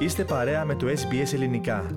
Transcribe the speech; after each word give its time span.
Είστε 0.00 0.24
παρέα 0.24 0.64
με 0.64 0.74
το 0.74 0.86
SBS 0.86 1.32
Ελληνικά. 1.32 1.96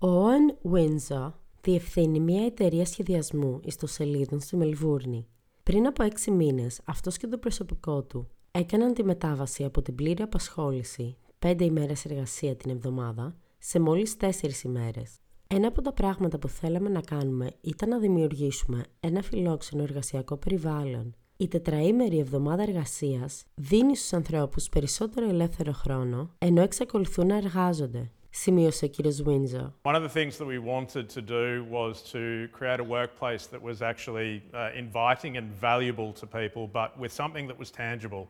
Ο 0.00 0.08
Όεν 0.08 0.56
Windsor 0.72 1.32
διευθύνει 1.60 2.20
μια 2.20 2.44
εταιρεία 2.44 2.86
σχεδιασμού 2.86 3.60
ιστοσελίδων 3.64 4.40
στη 4.40 4.56
Μελβούρνη. 4.56 5.26
Πριν 5.62 5.86
από 5.86 6.02
έξι 6.02 6.30
μήνες, 6.30 6.80
αυτός 6.84 7.16
και 7.16 7.26
το 7.26 7.38
προσωπικό 7.38 8.02
του 8.02 8.28
έκαναν 8.50 8.94
τη 8.94 9.04
μετάβαση 9.04 9.64
από 9.64 9.82
την 9.82 9.94
πλήρη 9.94 10.22
απασχόληση, 10.22 11.16
πέντε 11.38 11.64
ημέρες 11.64 12.04
εργασία 12.04 12.56
την 12.56 12.70
εβδομάδα, 12.70 13.36
σε 13.58 13.80
μόλις 13.80 14.16
τέσσερις 14.16 14.62
ημέρες. 14.62 15.18
Ένα 15.46 15.68
από 15.68 15.82
τα 15.82 15.92
πράγματα 15.92 16.38
που 16.38 16.48
θέλαμε 16.48 16.88
να 16.88 17.00
κάνουμε 17.00 17.50
ήταν 17.60 17.88
να 17.88 17.98
δημιουργήσουμε 17.98 18.82
ένα 19.00 19.22
φιλόξενο 19.22 19.82
εργασιακό 19.82 20.36
περιβάλλον. 20.36 21.14
Η 21.39 21.47
τετραήμερη 21.47 22.19
εβδομάδα 22.19 22.63
εργασία 22.63 23.29
δίνει 23.55 23.95
στου 23.95 24.15
ανθρώπου 24.15 24.63
περισσότερο 24.71 25.29
ελεύθερο 25.29 25.71
χρόνο, 25.71 26.29
ενώ 26.37 26.61
εξακολουθούν 26.61 27.27
να 27.27 27.35
εργάζονται. 27.35 28.11
Σημείωσε 28.29 28.85
ο 28.85 28.87
κύριο 28.87 29.11
Βίνζο. 29.23 29.73
One 29.83 29.95
of 29.95 30.03
the 30.03 30.09
things 30.09 30.37
that 30.37 30.45
we 30.45 30.59
wanted 30.59 31.09
to 31.09 31.21
do 31.21 31.65
was 31.69 32.01
to 32.13 32.49
create 32.57 32.79
a 32.79 32.87
workplace 32.97 33.47
that 33.47 33.61
was 33.69 33.81
actually 33.81 34.31
uh, 34.53 34.83
inviting 34.83 35.37
and 35.37 35.47
valuable 35.69 36.11
to 36.19 36.25
people, 36.39 36.63
but 36.79 36.89
with 36.99 37.13
something 37.21 37.47
that 37.49 37.57
was 37.63 37.69
tangible. 37.71 38.27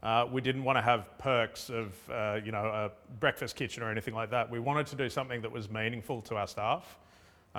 Uh, 0.00 0.26
we 0.34 0.40
didn't 0.40 0.64
want 0.68 0.76
to 0.80 0.84
have 0.92 1.00
perks 1.30 1.62
of, 1.80 1.86
uh, 2.08 2.14
you 2.46 2.52
know, 2.56 2.66
a 2.82 2.84
breakfast 3.24 3.56
kitchen 3.56 3.82
or 3.82 3.90
anything 3.90 4.14
like 4.20 4.30
that. 4.36 4.44
We 4.56 4.60
wanted 4.60 4.86
to 4.92 4.96
do 5.04 5.08
something 5.18 5.40
that 5.44 5.52
was 5.58 5.64
meaningful 5.80 6.18
to 6.28 6.32
our 6.40 6.48
staff. 6.56 6.84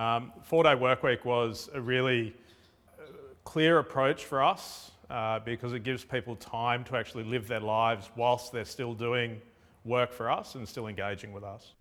Um, 0.03 0.21
four-day 0.49 0.75
work 0.75 1.03
week 1.03 1.25
was 1.25 1.69
a 1.73 1.81
really 1.93 2.23
uh, 2.31 3.03
clear 3.43 3.73
approach 3.85 4.21
for 4.31 4.39
us 4.53 4.91
Uh, 5.10 5.38
because 5.44 5.72
it 5.72 5.82
gives 5.84 6.04
people 6.04 6.36
time 6.36 6.84
to 6.88 6.96
actually 7.00 7.24
live 7.34 7.46
their 7.46 7.64
lives 7.78 8.04
whilst 8.16 8.52
they're 8.52 8.72
still 8.76 8.94
doing 8.94 9.30
work 9.84 10.10
for 10.12 10.26
us 10.38 10.54
and 10.54 10.68
still 10.68 10.86
engaging 10.86 11.32
with 11.32 11.44
us. 11.56 11.76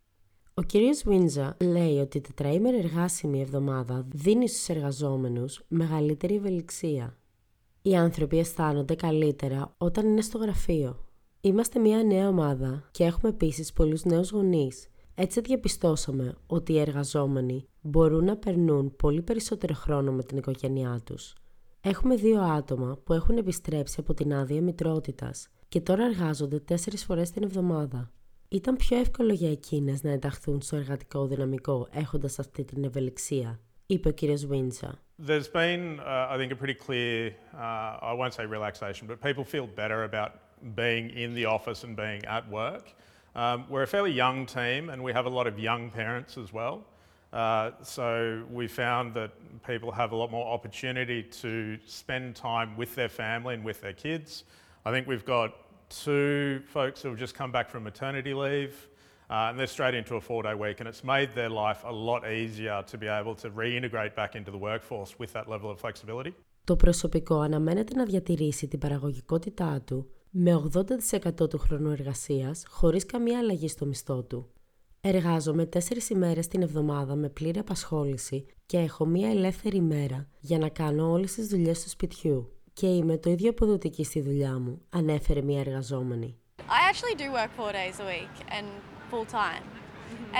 Ο 0.56 0.62
κύριος 0.62 1.04
Βίνζα 1.06 1.58
λέει 1.60 1.98
ότι 2.00 2.18
η 2.18 2.22
τετραήμερη 2.22 2.78
εργάσιμη 2.78 3.42
εβδομάδα 3.42 4.06
δίνει 4.10 4.48
στους 4.50 4.70
εργαζόμενους 4.70 5.64
μεγαλύτερη 5.68 6.36
ευελιξία. 6.36 7.18
Οι 7.82 7.96
άνθρωποι 7.96 8.38
αισθάνονται 8.40 8.96
καλύτερα 8.96 9.74
όταν 9.78 10.08
είναι 10.08 10.22
στο 10.22 10.38
γραφείο. 10.38 11.06
Είμαστε 11.42 11.80
μια 11.80 12.04
νέα 12.04 12.28
ομάδα 12.28 12.88
και 12.92 13.04
έχουμε 13.04 13.30
επίσης 13.30 13.74
πολλούς 13.74 14.04
νέους 14.04 14.32
γονείς. 14.32 14.88
Έτσι 15.16 15.42
διαπιστώσαμε 15.42 16.36
ότι 16.48 16.74
οι 16.74 16.80
εργαζόμενοι 16.80 17.68
μπορούν 17.82 18.26
να 18.26 18.38
περνούν 18.38 18.96
πολύ 18.96 19.22
περισσότερο 19.22 19.74
χρόνο 19.74 20.12
με 20.12 20.24
την 20.24 20.38
οικογένειά 20.38 21.02
τους. 21.06 21.34
Έχουμε 21.86 22.16
δύο 22.16 22.42
άτομα 22.42 22.98
που 23.04 23.14
έχουν 23.14 23.38
επιστρέψει 23.38 23.96
από 24.00 24.14
την 24.14 24.34
άδεια 24.34 24.62
μητρότητας 24.62 25.48
και 25.68 25.82
τώρα 25.82 26.04
εργάζονται 26.04 26.60
τέσσερις 26.60 27.04
φορές 27.06 27.32
την 27.32 27.44
εβδομάδα. 27.44 28.12
Ήταν 28.48 28.76
πιο 28.76 28.98
εύκολο 28.98 29.34
για 29.34 29.52
εκείνες 29.52 30.04
να 30.04 30.12
ενταχθούν 30.12 30.62
στο 30.62 30.76
εργατικό 30.76 31.26
δυναμικό 31.26 31.88
έχοντας 31.92 32.40
αυτή 32.40 32.64
την 32.64 32.84
ευελιξία, 32.84 33.60
είπε 33.86 34.08
ο 34.08 34.12
κύριος 34.12 34.46
Βίντσα. 34.46 35.00
There's 35.28 35.52
been, 35.54 36.00
uh, 36.00 36.34
I 36.34 36.38
think, 36.38 36.52
a 36.52 36.56
pretty 36.56 36.78
clear, 36.88 37.32
uh, 37.54 38.12
I 38.12 38.14
won't 38.20 38.34
say 38.34 38.46
relaxation, 38.46 39.08
but 39.08 39.18
people 39.30 39.44
feel 39.44 39.68
better 39.82 40.00
about 40.10 40.32
being 40.82 41.06
in 41.24 41.30
the 41.40 41.46
office 41.56 41.80
and 41.86 41.96
being 41.96 42.22
at 42.38 42.44
work. 42.62 42.86
Um, 43.42 43.58
we're 43.72 43.88
a 43.90 43.92
fairly 43.96 44.14
young 44.24 44.38
team 44.58 44.82
and 44.92 45.00
we 45.08 45.12
have 45.18 45.26
a 45.32 45.34
lot 45.40 45.48
of 45.52 45.56
young 45.70 45.84
parents 46.02 46.34
as 46.44 46.50
well. 46.60 46.76
Uh, 47.33 47.71
so 47.83 48.43
we 48.51 48.67
found 48.67 49.13
that 49.15 49.33
people 49.67 49.91
have 49.93 50.13
a 50.13 50.17
lot 50.17 50.31
more 50.31 50.47
opportunity 50.47 51.23
to 51.23 51.79
spend 51.85 52.35
time 52.35 52.77
with 52.77 52.95
their 52.95 53.09
family 53.09 53.55
and 53.55 53.65
with 53.65 53.81
their 53.83 53.93
kids. 53.93 54.45
I 54.87 54.91
think 54.91 55.07
we've 55.07 55.25
got 55.25 55.49
two 55.91 56.63
folks 56.67 57.03
who 57.03 57.09
have 57.11 57.19
just 57.19 57.35
come 57.35 57.53
back 57.53 57.69
from 57.71 57.83
maternity 57.85 58.35
leave. 58.35 58.89
Uh, 59.31 59.49
and 59.51 59.59
they're 59.59 59.75
straight 59.77 59.95
into 59.95 60.15
a 60.17 60.21
four 60.21 60.43
day 60.43 60.55
week, 60.55 60.81
and 60.81 60.89
it's 60.89 61.05
made 61.05 61.29
their 61.35 61.51
life 61.51 61.81
a 61.85 61.93
lot 61.93 62.21
easier 62.27 62.83
to 62.91 62.97
be 62.97 63.09
able 63.21 63.35
to 63.35 63.51
reintegrate 63.51 64.15
back 64.15 64.35
into 64.35 64.51
the 64.51 64.57
workforce 64.69 65.19
with 65.19 65.31
that 65.35 65.47
level 65.49 65.71
of 65.71 65.79
flexibility. 65.79 66.33
Το 66.65 66.77
προσωπικό 66.77 67.41
αναμένεται 67.41 67.95
να 67.95 68.05
διατηρήσει 68.05 68.69
την 68.69 68.79
παραγωγικότητά 68.79 69.81
του 69.87 70.11
με 70.31 70.71
80% 71.41 71.51
του 71.51 71.59
χρόνου 71.59 71.91
εργασίας 71.91 72.65
χωρίς 72.69 73.07
καμία 73.07 73.39
αλλαγή 73.39 73.69
στο 73.69 73.87
μισθό 73.87 74.23
του. 74.23 74.49
Εργάζομαι 75.06 75.70
4 75.74 75.80
ημέρες 76.10 76.48
την 76.48 76.62
εβδομάδα 76.62 77.16
με 77.16 77.30
πλήρη 77.30 77.60
απασχόληση 77.60 78.46
και 78.66 78.78
έχω 78.78 79.06
μία 79.06 79.30
ελεύθερη 79.30 79.78
ημέρα 79.78 80.28
για 80.40 80.58
να 80.58 80.70
κάνω 80.70 81.12
όλες 81.12 81.34
τις 81.34 81.48
δουλειές 81.48 81.84
του 81.84 81.90
σπιτιού. 81.90 82.52
Και 82.74 82.88
είμαι 82.88 83.18
το 83.18 83.30
ίδιο 83.30 83.50
αποδοτική 83.50 84.04
στη 84.04 84.22
δουλειά 84.22 84.60
μου, 84.60 84.82
ανέφερε 84.90 85.42
μία 85.42 85.60
εργαζόμενη. 85.60 86.38
I 86.58 86.80
actually 86.92 87.16
do 87.24 87.28
work 87.38 87.52
four 87.60 87.72
days 87.72 87.98
a 88.00 88.06
week 88.14 88.36
and 88.58 88.66
full 89.10 89.26
time. 89.26 89.66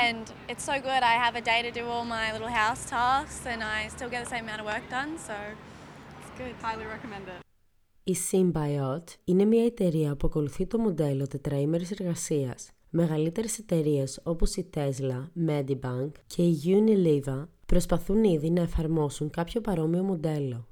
And 0.06 0.24
it's 0.52 0.66
so 0.72 0.76
good. 0.88 1.02
I 1.14 1.16
have 1.26 1.36
a 1.42 1.44
day 1.52 1.60
to 1.68 1.72
do 1.80 1.84
all 1.94 2.06
my 2.18 2.26
little 2.36 2.54
house 2.62 2.84
tasks 2.96 3.42
and 3.52 3.60
I 3.76 3.80
still 3.96 4.12
get 4.14 4.20
the 4.26 4.32
same 4.36 4.44
amount 4.48 4.62
of 4.64 4.68
work 4.74 4.86
done, 4.98 5.12
so 5.28 5.36
it's 6.20 6.32
good. 6.40 6.54
Highly 6.68 6.86
recommend 6.96 7.26
it. 7.28 7.40
Η 8.04 8.16
Symbiote 8.32 9.14
είναι 9.24 9.46
μια 9.46 9.66
εταιρεία 9.66 10.16
που 10.16 10.28
ακολουθεί 10.28 10.68
το 10.68 10.78
μοντέλο 10.78 11.28
τετραήμερης 11.28 11.92
εργασίας. 11.92 12.72
Μεγαλύτερες 12.96 13.58
εταιρείες 13.60 14.20
όπως 14.24 14.56
η 14.56 14.70
Tesla, 14.74 15.28
Medibank 15.48 16.12
και 16.28 16.44
η 16.44 16.60
Unilever 16.66 17.48
προσπαθούν 17.66 18.24
ήδη 18.24 18.50
να 18.50 18.62
εφαρμόσουν 18.62 19.30
κάποιο 19.30 19.62
παρόμοιο 19.62 20.04
μοντέλο. 20.04 20.68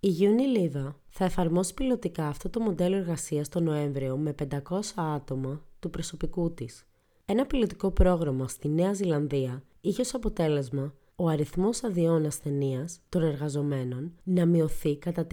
Η 0.00 0.08
Unilever 0.20 0.94
θα 1.08 1.24
εφαρμόσει 1.24 1.74
πιλωτικά 1.74 2.26
αυτό 2.26 2.50
το 2.50 2.60
μοντέλο 2.60 2.96
εργασίας 2.96 3.48
το 3.48 3.60
Νοέμβριο 3.60 4.16
με 4.16 4.34
500 4.68 4.80
άτομα 4.94 5.64
του 5.78 5.90
προσωπικού 5.90 6.54
της. 6.54 6.86
Ένα 7.24 7.46
πιλωτικό 7.46 7.90
πρόγραμμα 7.90 8.48
στη 8.48 8.68
Νέα 8.68 8.92
Ζηλανδία 8.92 9.62
είχε 9.80 10.00
ως 10.00 10.14
αποτέλεσμα 10.14 10.94
ο 11.16 11.28
αριθμός 11.28 11.84
αδειών 11.84 12.26
ασθενείας 12.26 13.00
των 13.08 13.22
εργαζομένων 13.22 14.12
να 14.22 14.46
μειωθεί 14.46 14.96
κατά 14.96 15.26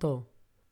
34%. 0.00 0.22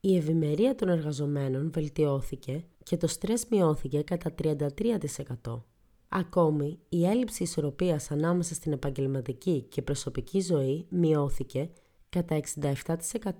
Η 0.00 0.16
ευημερία 0.16 0.74
των 0.74 0.88
εργαζομένων 0.88 1.70
βελτιώθηκε 1.72 2.64
και 2.90 2.96
το 2.96 3.06
στρες 3.06 3.46
μειώθηκε 3.50 4.02
κατά 4.02 4.34
33%. 4.42 5.62
Ακόμη, 6.08 6.78
η 6.88 7.06
έλλειψη 7.06 7.42
ισορροπίας 7.42 8.10
ανάμεσα 8.10 8.54
στην 8.54 8.72
επαγγελματική 8.72 9.66
και 9.68 9.82
προσωπική 9.82 10.40
ζωή 10.40 10.86
μειώθηκε 10.88 11.70
κατά 12.08 12.40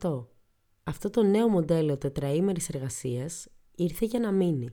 67%. 0.03 0.27
Αυτό 0.85 1.11
το 1.11 1.23
νέο 1.23 1.49
μοντέλο 1.49 1.97
τετραήμερης 1.97 2.69
εργασίας 2.69 3.49
ήρθε 3.75 4.05
για 4.05 4.21
να 4.21 4.33
μείνει. 4.33 4.69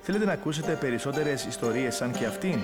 Θέλετε 0.00 0.24
να 0.24 0.32
ακούσετε 0.32 0.76
περισσότερες 0.80 1.44
ιστορίες 1.44 1.94
σαν 1.94 2.12
και 2.12 2.26
αυτήν; 2.26 2.58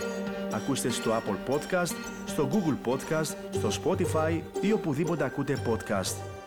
Ακούστε 0.53 0.91
στο 0.91 1.11
Apple 1.11 1.53
Podcast, 1.53 1.95
στο 2.27 2.49
Google 2.53 2.89
Podcast, 2.91 3.37
στο 3.51 3.69
Spotify 3.83 4.41
ή 4.61 4.73
οπουδήποτε 4.73 5.25
ακούτε 5.25 5.63
podcast. 5.67 6.42